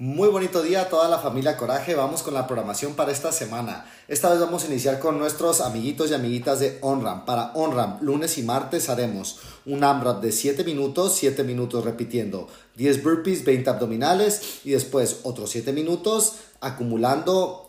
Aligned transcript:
Muy 0.00 0.30
bonito 0.30 0.62
día 0.62 0.80
a 0.80 0.88
toda 0.88 1.10
la 1.10 1.18
familia 1.18 1.58
Coraje. 1.58 1.94
Vamos 1.94 2.22
con 2.22 2.32
la 2.32 2.46
programación 2.46 2.94
para 2.94 3.12
esta 3.12 3.32
semana. 3.32 3.84
Esta 4.08 4.30
vez 4.30 4.40
vamos 4.40 4.64
a 4.64 4.68
iniciar 4.68 4.98
con 4.98 5.18
nuestros 5.18 5.60
amiguitos 5.60 6.10
y 6.10 6.14
amiguitas 6.14 6.58
de 6.58 6.78
OnRAM. 6.80 7.26
Para 7.26 7.52
OnRAM, 7.52 7.98
lunes 8.00 8.38
y 8.38 8.42
martes 8.42 8.88
haremos 8.88 9.40
un 9.66 9.84
AMRAP 9.84 10.22
de 10.22 10.32
7 10.32 10.64
minutos, 10.64 11.16
7 11.16 11.44
minutos 11.44 11.84
repitiendo 11.84 12.48
10 12.76 13.02
burpees, 13.04 13.44
20 13.44 13.68
abdominales 13.68 14.60
y 14.64 14.70
después 14.70 15.20
otros 15.24 15.50
7 15.50 15.70
minutos 15.74 16.36
acumulando 16.62 17.68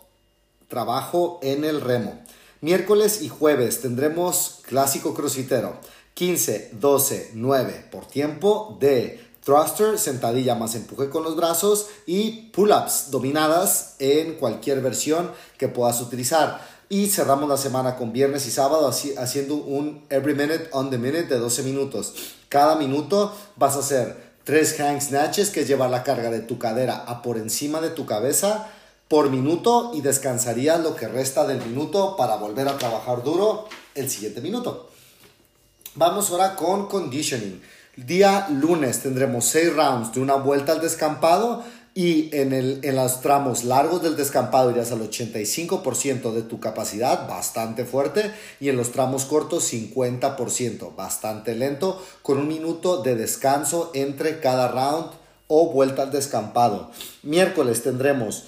trabajo 0.69 1.37
en 1.43 1.65
el 1.65 1.81
remo. 1.81 2.17
Miércoles 2.61 3.23
y 3.23 3.27
jueves 3.27 3.81
tendremos 3.81 4.61
clásico 4.61 5.13
crossfitero. 5.13 5.81
15, 6.13 6.71
12, 6.79 7.31
9 7.33 7.87
por 7.91 8.05
tiempo 8.05 8.77
de 8.79 9.30
thruster, 9.43 9.97
sentadilla 9.97 10.55
más 10.55 10.75
empuje 10.75 11.09
con 11.09 11.23
los 11.23 11.35
brazos 11.35 11.87
y 12.05 12.49
pull-ups 12.51 13.11
dominadas 13.11 13.95
en 13.99 14.35
cualquier 14.35 14.81
versión 14.81 15.31
que 15.57 15.67
puedas 15.67 16.01
utilizar. 16.01 16.61
Y 16.89 17.07
cerramos 17.07 17.49
la 17.49 17.57
semana 17.57 17.95
con 17.95 18.11
viernes 18.11 18.45
y 18.47 18.51
sábado 18.51 18.91
haciendo 19.17 19.55
un 19.55 20.05
every 20.09 20.35
minute 20.35 20.67
on 20.71 20.89
the 20.89 20.97
minute 20.97 21.27
de 21.27 21.39
12 21.39 21.63
minutos. 21.63 22.13
Cada 22.49 22.75
minuto 22.75 23.33
vas 23.55 23.75
a 23.77 23.79
hacer 23.79 24.31
3 24.43 24.79
hang 24.79 25.01
snatches, 25.01 25.49
que 25.51 25.61
es 25.61 25.67
llevar 25.67 25.89
la 25.89 26.03
carga 26.03 26.29
de 26.29 26.41
tu 26.41 26.59
cadera 26.59 26.97
a 27.07 27.21
por 27.21 27.37
encima 27.37 27.79
de 27.79 27.91
tu 27.91 28.05
cabeza 28.05 28.67
por 29.07 29.29
minuto 29.29 29.91
y 29.93 29.99
descansarías 29.99 30.79
lo 30.79 30.95
que 30.95 31.05
resta 31.05 31.45
del 31.45 31.61
minuto 31.65 32.15
para 32.15 32.37
volver 32.37 32.69
a 32.69 32.77
trabajar 32.77 33.23
duro 33.23 33.67
el 33.93 34.09
siguiente 34.09 34.39
minuto. 34.39 34.89
Vamos 35.95 36.31
ahora 36.31 36.55
con 36.55 36.87
conditioning. 36.87 37.61
Día 37.97 38.47
lunes 38.49 39.01
tendremos 39.01 39.45
6 39.47 39.75
rounds 39.75 40.13
de 40.13 40.21
una 40.21 40.35
vuelta 40.35 40.71
al 40.71 40.79
descampado 40.79 41.61
y 41.93 42.33
en, 42.33 42.53
el, 42.53 42.79
en 42.83 42.95
los 42.95 43.19
tramos 43.19 43.65
largos 43.65 44.01
del 44.01 44.15
descampado 44.15 44.71
irías 44.71 44.93
al 44.93 45.01
85% 45.01 46.31
de 46.31 46.41
tu 46.43 46.61
capacidad, 46.61 47.27
bastante 47.27 47.83
fuerte, 47.83 48.31
y 48.61 48.69
en 48.69 48.77
los 48.77 48.93
tramos 48.93 49.25
cortos 49.25 49.73
50%, 49.73 50.95
bastante 50.95 51.53
lento, 51.53 52.01
con 52.21 52.37
un 52.37 52.47
minuto 52.47 53.03
de 53.03 53.15
descanso 53.15 53.91
entre 53.93 54.39
cada 54.39 54.69
round 54.69 55.07
o 55.47 55.69
vuelta 55.69 56.03
al 56.03 56.11
descampado. 56.11 56.91
Miércoles 57.23 57.83
tendremos 57.83 58.45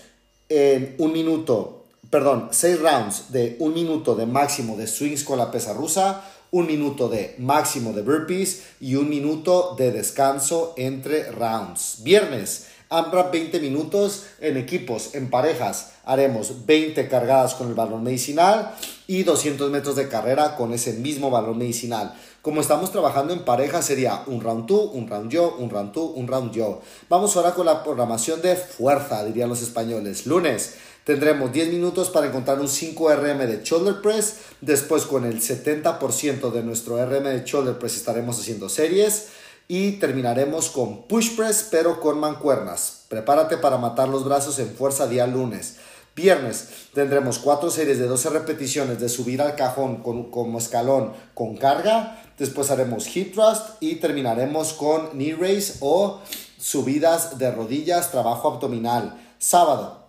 en 0.48 0.96
un 1.00 1.12
minuto, 1.12 1.84
perdón, 2.10 2.48
6 2.52 2.80
rounds 2.80 3.32
de 3.34 3.58
un 3.60 3.74
minuto 3.74 4.16
de 4.16 4.26
máximo 4.26 4.78
de 4.78 4.88
swings 4.88 5.26
con 5.26 5.38
la 5.38 5.52
pesa 5.52 5.74
rusa, 5.74 6.24
un 6.54 6.68
minuto 6.68 7.10
de 7.10 7.34
máximo 7.40 7.94
de 7.94 8.04
burpees 8.04 8.62
y 8.80 8.94
un 8.96 9.10
minuto 9.10 9.76
de 9.76 9.92
descanso 9.92 10.76
entre 10.78 11.32
rounds. 11.32 12.04
Viernes, 12.04 12.68
AMRAP 12.90 13.32
20 13.32 13.60
minutos 13.60 14.26
en 14.40 14.58
equipos, 14.58 15.16
en 15.16 15.32
parejas. 15.32 15.94
Haremos 16.06 16.68
20 16.68 17.10
cargadas 17.10 17.56
con 17.56 17.70
el 17.70 17.74
balón 17.74 18.04
medicinal 18.04 18.76
y 19.08 19.24
200 19.24 19.72
metros 19.72 19.96
de 19.96 20.08
carrera 20.08 20.56
con 20.56 20.74
ese 20.74 20.94
mismo 20.94 21.32
balón 21.32 21.58
medicinal. 21.58 22.14
Como 22.44 22.62
estamos 22.62 22.92
trabajando 22.92 23.34
en 23.34 23.46
pareja 23.46 23.82
sería 23.82 24.22
un 24.28 24.40
round 24.40 24.68
tú, 24.68 24.80
un 24.80 25.08
round 25.08 25.32
yo, 25.32 25.56
un 25.58 25.72
round 25.72 25.92
tú, 25.92 26.06
un 26.06 26.28
round 26.28 26.52
yo. 26.52 26.82
Vamos 27.10 27.36
ahora 27.36 27.56
con 27.56 27.66
la 27.66 27.84
programación 27.84 28.44
de 28.44 28.56
fuerza, 28.56 29.26
dirían 29.26 29.50
los 29.50 29.64
españoles. 29.64 30.28
Lunes, 30.28 30.76
Tendremos 31.04 31.52
10 31.52 31.70
minutos 31.70 32.10
para 32.10 32.28
encontrar 32.28 32.62
un 32.62 32.70
5 32.70 33.14
RM 33.14 33.40
de 33.40 33.62
shoulder 33.62 34.02
press. 34.02 34.38
Después 34.62 35.04
con 35.04 35.26
el 35.26 35.42
70% 35.42 36.52
de 36.52 36.64
nuestro 36.64 37.04
RM 37.06 37.26
de 37.26 37.44
shoulder 37.44 37.78
press 37.78 37.98
estaremos 37.98 38.40
haciendo 38.40 38.70
series. 38.70 39.28
Y 39.68 39.94
terminaremos 39.94 40.70
con 40.70 41.04
push 41.04 41.36
press 41.36 41.68
pero 41.70 42.00
con 42.00 42.20
mancuernas. 42.20 43.04
Prepárate 43.10 43.58
para 43.58 43.78
matar 43.78 44.08
los 44.08 44.24
brazos 44.24 44.60
en 44.60 44.70
fuerza 44.70 45.08
día 45.08 45.28
lunes. 45.28 45.76
Viernes 46.16 46.70
tendremos 46.94 47.40
4 47.40 47.70
series 47.70 48.00
de 48.00 48.08
12 48.08 48.30
repeticiones 48.30 49.00
de 49.00 49.10
subir 49.10 49.42
al 49.42 49.56
cajón 49.56 49.98
con, 50.04 50.32
como 50.32 50.58
escalón 50.58 51.12
con 51.34 51.58
carga. 51.58 52.24
Después 52.38 52.72
haremos 52.72 53.14
hip 53.14 53.34
thrust 53.34 53.82
y 53.82 53.96
terminaremos 53.96 54.72
con 54.74 55.10
knee 55.18 55.34
raise 55.34 55.78
o 55.82 56.22
subidas 56.58 57.40
de 57.40 57.52
rodillas, 57.52 58.12
trabajo 58.12 58.48
abdominal. 58.54 59.20
Sábado 59.38 60.03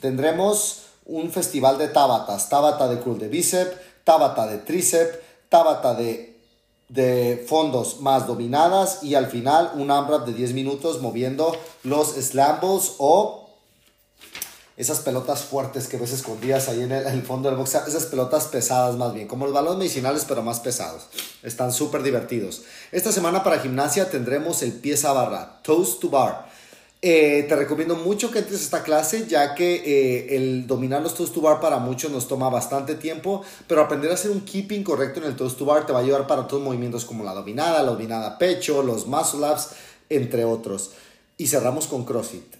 Tendremos 0.00 0.82
un 1.04 1.30
festival 1.30 1.78
de 1.78 1.88
tábatas, 1.88 2.48
tábata 2.48 2.88
de 2.88 3.00
curl 3.00 3.18
de 3.18 3.28
bíceps, 3.28 3.76
tábata 4.04 4.46
de 4.46 4.58
tríceps, 4.58 5.18
tábata 5.48 5.94
de, 5.94 6.38
de 6.88 7.44
fondos 7.48 8.00
más 8.00 8.26
dominadas 8.26 9.02
y 9.02 9.14
al 9.14 9.26
final 9.26 9.72
un 9.74 9.90
AMRAP 9.90 10.26
de 10.26 10.34
10 10.34 10.52
minutos 10.52 11.00
moviendo 11.00 11.56
los 11.82 12.14
slambles 12.14 12.94
o 12.98 13.48
esas 14.78 15.00
pelotas 15.00 15.42
fuertes 15.42 15.88
que 15.88 15.96
ves 15.96 16.12
escondidas 16.12 16.68
ahí 16.68 16.82
en 16.82 16.92
el, 16.92 17.22
fondo 17.22 17.48
del 17.48 17.58
box, 17.58 17.74
esas 17.88 18.06
pelotas 18.06 18.44
pesadas 18.46 18.94
más 18.94 19.12
bien, 19.12 19.26
como 19.26 19.44
los 19.44 19.52
balones 19.52 19.78
medicinales 19.78 20.24
pero 20.26 20.42
más 20.42 20.60
pesados. 20.60 21.08
Están 21.42 21.72
súper 21.72 22.04
divertidos. 22.04 22.62
Esta 22.92 23.10
semana 23.10 23.42
para 23.42 23.58
gimnasia 23.58 24.08
tendremos 24.08 24.62
el 24.62 24.72
pie 24.72 24.94
a 25.04 25.12
barra, 25.12 25.60
toes 25.62 25.98
to 25.98 26.08
bar. 26.10 26.47
Eh, 27.00 27.46
te 27.48 27.54
recomiendo 27.54 27.94
mucho 27.94 28.32
que 28.32 28.40
entres 28.40 28.60
a 28.60 28.64
esta 28.64 28.82
clase 28.82 29.28
ya 29.28 29.54
que 29.54 29.76
eh, 29.76 30.34
el 30.34 30.66
dominar 30.66 31.00
los 31.00 31.14
toes 31.14 31.32
to 31.32 31.40
bar 31.40 31.60
para 31.60 31.78
muchos 31.78 32.10
nos 32.10 32.26
toma 32.26 32.50
bastante 32.50 32.96
tiempo, 32.96 33.44
pero 33.68 33.82
aprender 33.82 34.10
a 34.10 34.14
hacer 34.14 34.32
un 34.32 34.40
keeping 34.40 34.82
correcto 34.82 35.20
en 35.20 35.26
el 35.26 35.36
toes 35.36 35.56
to 35.56 35.64
bar 35.64 35.86
te 35.86 35.92
va 35.92 36.00
a 36.00 36.02
ayudar 36.02 36.26
para 36.26 36.48
todos 36.48 36.60
movimientos 36.60 37.04
como 37.04 37.22
la 37.22 37.34
dominada, 37.34 37.84
la 37.84 37.90
dominada 37.92 38.36
pecho, 38.36 38.82
los 38.82 39.06
muscle 39.06 39.48
ups, 39.48 39.68
entre 40.08 40.44
otros. 40.44 40.90
Y 41.36 41.46
cerramos 41.46 41.86
con 41.86 42.04
CrossFit. 42.04 42.56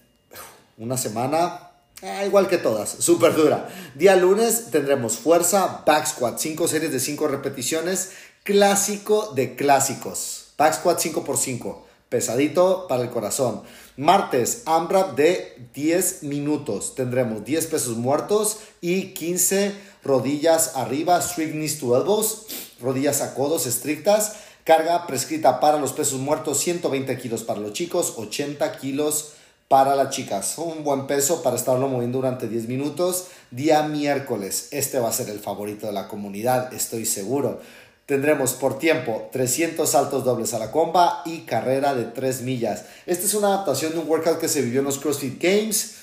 Una 0.76 0.96
semana 0.96 1.72
eh, 2.00 2.22
igual 2.26 2.46
que 2.46 2.58
todas, 2.58 2.90
súper 2.90 3.34
dura. 3.34 3.68
Día 3.96 4.14
lunes 4.14 4.70
tendremos 4.70 5.16
fuerza, 5.16 5.82
back 5.84 6.06
squat, 6.06 6.38
5 6.38 6.68
series 6.68 6.92
de 6.92 7.00
5 7.00 7.26
repeticiones, 7.26 8.12
clásico 8.44 9.32
de 9.34 9.56
clásicos. 9.56 10.52
Back 10.56 10.74
squat 10.74 11.00
5x5 11.00 11.87
pesadito 12.08 12.86
para 12.88 13.02
el 13.02 13.10
corazón. 13.10 13.62
Martes, 13.96 14.62
AMRAP 14.66 15.16
de 15.16 15.68
10 15.74 16.22
minutos. 16.22 16.94
Tendremos 16.94 17.44
10 17.44 17.66
pesos 17.66 17.96
muertos 17.96 18.58
y 18.80 19.14
15 19.14 19.72
rodillas 20.04 20.76
arriba, 20.76 21.20
strict 21.20 21.52
knees 21.52 21.78
to 21.78 21.96
elbows, 21.96 22.46
rodillas 22.80 23.20
a 23.20 23.34
codos 23.34 23.66
estrictas. 23.66 24.36
Carga 24.64 25.06
prescrita 25.06 25.60
para 25.60 25.78
los 25.78 25.92
pesos 25.92 26.20
muertos, 26.20 26.58
120 26.58 27.18
kilos 27.18 27.42
para 27.42 27.60
los 27.60 27.72
chicos, 27.72 28.14
80 28.16 28.78
kilos 28.78 29.32
para 29.68 29.94
las 29.94 30.10
chicas. 30.10 30.58
Un 30.58 30.84
buen 30.84 31.06
peso 31.06 31.42
para 31.42 31.56
estarlo 31.56 31.88
moviendo 31.88 32.18
durante 32.18 32.48
10 32.48 32.68
minutos. 32.68 33.28
Día 33.50 33.82
miércoles. 33.82 34.68
Este 34.70 34.98
va 34.98 35.08
a 35.08 35.12
ser 35.12 35.28
el 35.30 35.38
favorito 35.40 35.86
de 35.86 35.92
la 35.92 36.08
comunidad, 36.08 36.72
estoy 36.72 37.06
seguro. 37.06 37.60
Tendremos 38.08 38.54
por 38.54 38.78
tiempo 38.78 39.28
300 39.32 39.86
saltos 39.86 40.24
dobles 40.24 40.54
a 40.54 40.58
la 40.58 40.70
comba 40.70 41.20
y 41.26 41.40
carrera 41.40 41.94
de 41.94 42.04
3 42.04 42.40
millas. 42.40 42.86
Esta 43.04 43.26
es 43.26 43.34
una 43.34 43.48
adaptación 43.48 43.92
de 43.92 43.98
un 43.98 44.08
workout 44.08 44.38
que 44.38 44.48
se 44.48 44.62
vivió 44.62 44.78
en 44.78 44.86
los 44.86 44.98
CrossFit 44.98 45.38
Games. 45.38 45.96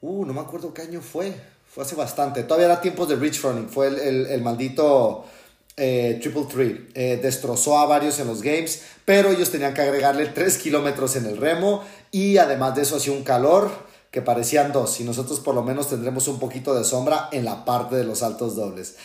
Uh, 0.00 0.24
no 0.24 0.32
me 0.32 0.40
acuerdo 0.40 0.74
qué 0.74 0.82
año 0.82 1.00
fue. 1.00 1.32
Fue 1.72 1.84
hace 1.84 1.94
bastante. 1.94 2.42
Todavía 2.42 2.66
era 2.66 2.80
tiempos 2.80 3.08
de 3.08 3.14
Rich 3.14 3.42
Running. 3.42 3.68
Fue 3.68 3.86
el, 3.86 4.42
maldito 4.42 5.24
eh, 5.76 6.18
Triple 6.20 6.46
Three. 6.50 6.88
Eh, 6.94 7.20
destrozó 7.22 7.78
a 7.78 7.86
varios 7.86 8.18
en 8.18 8.26
los 8.26 8.42
Games, 8.42 8.82
pero 9.04 9.30
ellos 9.30 9.48
tenían 9.48 9.72
que 9.72 9.82
agregarle 9.82 10.26
3 10.26 10.58
kilómetros 10.58 11.14
en 11.14 11.26
el 11.26 11.36
remo 11.36 11.84
y 12.10 12.38
además 12.38 12.74
de 12.74 12.82
eso 12.82 12.96
hacía 12.96 13.12
un 13.12 13.22
calor 13.22 13.70
que 14.10 14.20
parecían 14.20 14.72
dos 14.72 14.98
y 14.98 15.04
nosotros 15.04 15.38
por 15.38 15.54
lo 15.54 15.62
menos 15.62 15.90
tendremos 15.90 16.26
un 16.26 16.40
poquito 16.40 16.74
de 16.74 16.82
sombra 16.82 17.28
en 17.30 17.44
la 17.44 17.64
parte 17.64 17.94
de 17.94 18.02
los 18.02 18.18
saltos 18.18 18.56
dobles. 18.56 18.96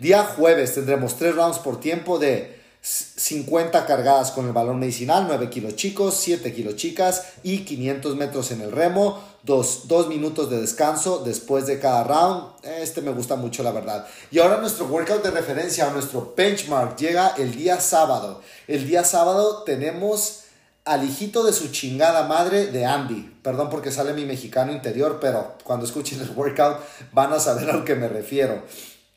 Día 0.00 0.24
jueves 0.24 0.72
tendremos 0.72 1.16
3 1.16 1.34
rounds 1.34 1.58
por 1.58 1.78
tiempo 1.78 2.18
de 2.18 2.58
50 2.80 3.84
cargadas 3.84 4.30
con 4.30 4.46
el 4.46 4.54
balón 4.54 4.78
medicinal, 4.78 5.26
9 5.26 5.50
kilos 5.50 5.76
chicos, 5.76 6.14
7 6.14 6.54
kilos 6.54 6.76
chicas 6.76 7.34
y 7.42 7.66
500 7.66 8.16
metros 8.16 8.50
en 8.50 8.62
el 8.62 8.72
remo, 8.72 9.22
2, 9.42 10.08
minutos 10.08 10.48
de 10.48 10.58
descanso 10.58 11.18
después 11.22 11.66
de 11.66 11.78
cada 11.78 12.04
round. 12.04 12.44
Este 12.62 13.02
me 13.02 13.10
gusta 13.10 13.36
mucho 13.36 13.62
la 13.62 13.72
verdad. 13.72 14.06
Y 14.30 14.38
ahora 14.38 14.56
nuestro 14.56 14.86
workout 14.86 15.22
de 15.22 15.32
referencia, 15.32 15.90
nuestro 15.90 16.32
benchmark, 16.34 16.96
llega 16.96 17.34
el 17.36 17.54
día 17.54 17.78
sábado. 17.78 18.40
El 18.68 18.88
día 18.88 19.04
sábado 19.04 19.64
tenemos 19.64 20.44
al 20.86 21.04
hijito 21.04 21.44
de 21.44 21.52
su 21.52 21.68
chingada 21.68 22.26
madre 22.26 22.68
de 22.68 22.86
Andy. 22.86 23.36
Perdón 23.42 23.68
porque 23.68 23.92
sale 23.92 24.14
mi 24.14 24.24
mexicano 24.24 24.72
interior, 24.72 25.18
pero 25.20 25.58
cuando 25.62 25.84
escuchen 25.84 26.22
el 26.22 26.30
workout 26.30 26.78
van 27.12 27.34
a 27.34 27.38
saber 27.38 27.68
a 27.68 27.74
lo 27.74 27.84
que 27.84 27.96
me 27.96 28.08
refiero. 28.08 28.62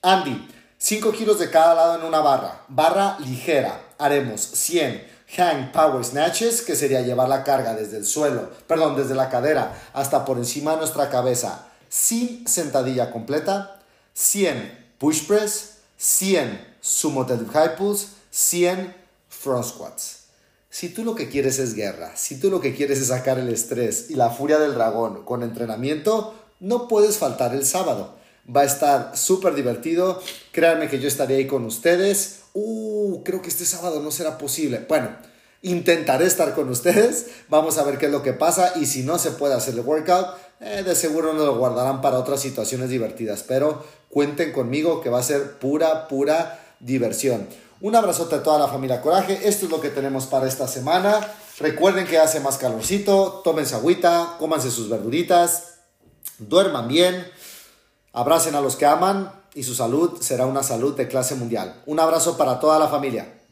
Andy 0.01 0.45
5 0.83 1.13
kilos 1.13 1.39
de 1.39 1.49
cada 1.49 1.75
lado 1.75 1.95
en 1.97 2.03
una 2.03 2.19
barra. 2.19 2.65
Barra 2.67 3.17
ligera. 3.19 3.81
Haremos 3.97 4.41
100 4.41 5.07
hang 5.37 5.71
power 5.71 6.03
snatches, 6.03 6.61
que 6.61 6.75
sería 6.75 6.99
llevar 6.99 7.29
la 7.29 7.45
carga 7.45 7.73
desde 7.73 7.95
el 7.95 8.05
suelo, 8.05 8.49
perdón, 8.67 8.97
desde 8.97 9.15
la 9.15 9.29
cadera 9.29 9.81
hasta 9.93 10.25
por 10.25 10.37
encima 10.37 10.71
de 10.71 10.79
nuestra 10.79 11.09
cabeza, 11.09 11.69
sin 11.87 12.45
sentadilla 12.45 13.11
completa. 13.11 13.79
100 14.13 14.95
push 14.97 15.25
press, 15.25 15.77
100 15.95 16.75
sumo 16.81 17.23
deadlift 17.23 17.53
high 17.53 17.77
pulls, 17.77 18.09
100 18.31 18.93
front 19.29 19.63
squats. 19.63 20.25
Si 20.69 20.89
tú 20.89 21.05
lo 21.05 21.15
que 21.15 21.29
quieres 21.29 21.59
es 21.59 21.75
guerra, 21.75 22.11
si 22.17 22.41
tú 22.41 22.49
lo 22.49 22.59
que 22.59 22.75
quieres 22.75 22.99
es 22.99 23.07
sacar 23.07 23.39
el 23.39 23.47
estrés 23.47 24.09
y 24.09 24.15
la 24.15 24.31
furia 24.31 24.59
del 24.59 24.73
dragón 24.73 25.23
con 25.23 25.43
entrenamiento, 25.43 26.35
no 26.59 26.89
puedes 26.89 27.19
faltar 27.19 27.55
el 27.55 27.65
sábado. 27.65 28.21
Va 28.47 28.61
a 28.61 28.65
estar 28.65 29.17
súper 29.17 29.55
divertido. 29.55 30.21
Créanme 30.51 30.89
que 30.89 30.99
yo 30.99 31.07
estaré 31.07 31.35
ahí 31.35 31.47
con 31.47 31.63
ustedes. 31.65 32.41
Uh, 32.53 33.23
creo 33.23 33.41
que 33.41 33.49
este 33.49 33.65
sábado 33.65 34.01
no 34.01 34.11
será 34.11 34.37
posible. 34.37 34.85
Bueno, 34.87 35.09
intentaré 35.61 36.25
estar 36.25 36.53
con 36.53 36.69
ustedes. 36.69 37.27
Vamos 37.49 37.77
a 37.77 37.83
ver 37.83 37.97
qué 37.97 38.07
es 38.07 38.11
lo 38.11 38.21
que 38.21 38.33
pasa. 38.33 38.73
Y 38.75 38.85
si 38.85 39.03
no 39.03 39.17
se 39.17 39.31
puede 39.31 39.55
hacer 39.55 39.75
el 39.75 39.81
workout, 39.81 40.27
eh, 40.59 40.83
de 40.83 40.95
seguro 40.95 41.33
nos 41.33 41.45
lo 41.45 41.57
guardarán 41.57 42.01
para 42.01 42.19
otras 42.19 42.41
situaciones 42.41 42.89
divertidas. 42.89 43.43
Pero 43.47 43.83
cuenten 44.09 44.51
conmigo 44.51 45.01
que 45.01 45.09
va 45.09 45.19
a 45.19 45.23
ser 45.23 45.57
pura, 45.59 46.07
pura 46.07 46.75
diversión. 46.79 47.47
Un 47.79 47.95
abrazote 47.95 48.35
a 48.35 48.43
toda 48.43 48.59
la 48.59 48.67
familia 48.67 49.01
Coraje. 49.01 49.47
Esto 49.47 49.65
es 49.65 49.71
lo 49.71 49.81
que 49.81 49.89
tenemos 49.89 50.25
para 50.25 50.47
esta 50.47 50.67
semana. 50.67 51.19
Recuerden 51.59 52.07
que 52.07 52.17
hace 52.17 52.39
más 52.39 52.57
calorcito. 52.57 53.41
Tómense 53.43 53.75
agüita, 53.75 54.35
cómanse 54.39 54.71
sus 54.71 54.89
verduritas, 54.89 55.75
duerman 56.39 56.87
bien. 56.87 57.25
Abracen 58.13 58.53
a 58.53 58.61
los 58.61 58.75
que 58.75 58.85
aman 58.85 59.31
y 59.55 59.63
su 59.63 59.73
salud 59.73 60.21
será 60.21 60.45
una 60.45 60.61
salud 60.61 60.95
de 60.95 61.07
clase 61.07 61.33
mundial. 61.33 61.81
Un 61.87 61.99
abrazo 61.99 62.37
para 62.37 62.59
toda 62.59 62.77
la 62.77 62.87
familia. 62.87 63.42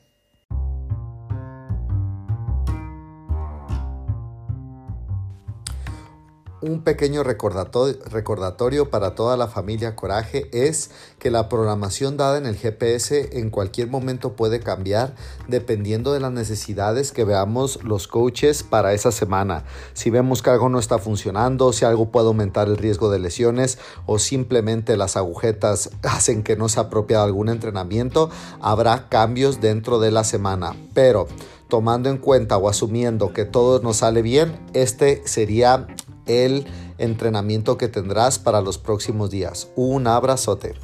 Un 6.61 6.81
pequeño 6.81 7.23
recordatorio 7.23 8.89
para 8.89 9.15
toda 9.15 9.35
la 9.35 9.47
familia 9.47 9.95
Coraje 9.95 10.47
es 10.51 10.91
que 11.17 11.31
la 11.31 11.49
programación 11.49 12.17
dada 12.17 12.37
en 12.37 12.45
el 12.45 12.55
GPS 12.55 13.39
en 13.39 13.49
cualquier 13.49 13.87
momento 13.87 14.35
puede 14.35 14.59
cambiar 14.59 15.15
dependiendo 15.47 16.13
de 16.13 16.19
las 16.19 16.31
necesidades 16.31 17.11
que 17.11 17.23
veamos 17.23 17.83
los 17.83 18.07
coaches 18.07 18.61
para 18.63 18.93
esa 18.93 19.11
semana. 19.11 19.63
Si 19.93 20.11
vemos 20.11 20.43
que 20.43 20.51
algo 20.51 20.69
no 20.69 20.77
está 20.77 20.99
funcionando, 20.99 21.73
si 21.73 21.85
algo 21.85 22.11
puede 22.11 22.27
aumentar 22.27 22.67
el 22.67 22.77
riesgo 22.77 23.09
de 23.09 23.19
lesiones 23.19 23.79
o 24.05 24.19
simplemente 24.19 24.97
las 24.97 25.17
agujetas 25.17 25.89
hacen 26.03 26.43
que 26.43 26.55
no 26.55 26.69
se 26.69 26.79
apropie 26.79 27.15
algún 27.15 27.49
entrenamiento, 27.49 28.29
habrá 28.61 29.09
cambios 29.09 29.61
dentro 29.61 29.99
de 29.99 30.11
la 30.11 30.23
semana. 30.23 30.75
Pero 30.93 31.27
tomando 31.71 32.09
en 32.09 32.17
cuenta 32.17 32.57
o 32.57 32.67
asumiendo 32.67 33.31
que 33.31 33.45
todo 33.45 33.81
nos 33.81 33.97
sale 33.97 34.21
bien, 34.21 34.59
este 34.73 35.25
sería 35.25 35.87
el 36.31 36.65
entrenamiento 36.97 37.77
que 37.77 37.87
tendrás 37.87 38.39
para 38.39 38.61
los 38.61 38.77
próximos 38.77 39.29
días. 39.29 39.69
Un 39.75 40.07
abrazote. 40.07 40.75